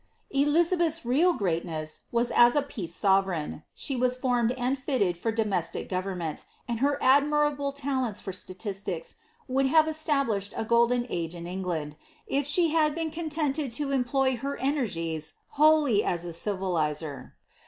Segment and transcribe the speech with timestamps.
[0.33, 5.87] Elizabbtu^s real greatness was as a peace sovereign; she was formed and fitted for domestic
[5.87, 8.83] goTemment, and her admirable talents for sta m ^ BLIZASBTII.
[8.93, 9.15] \ tisiics
[9.47, 11.95] would have exUblislieil a gnlden age in Gng'land,
[12.25, 17.35] if nhe bad bra coniented lo employ her energies whnliy as a civilizer.